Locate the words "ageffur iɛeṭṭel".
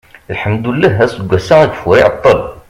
1.63-2.39